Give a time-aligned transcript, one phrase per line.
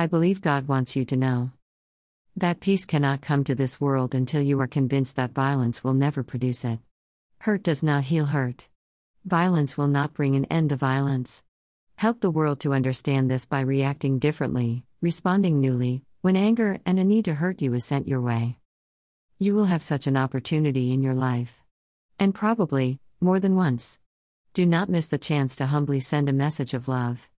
[0.00, 1.50] I believe God wants you to know
[2.34, 6.22] that peace cannot come to this world until you are convinced that violence will never
[6.22, 6.78] produce it.
[7.40, 8.70] Hurt does not heal hurt.
[9.26, 11.44] Violence will not bring an end to violence.
[11.96, 17.04] Help the world to understand this by reacting differently, responding newly, when anger and a
[17.04, 18.56] need to hurt you is sent your way.
[19.38, 21.60] You will have such an opportunity in your life.
[22.18, 24.00] And probably, more than once.
[24.54, 27.28] Do not miss the chance to humbly send a message of love.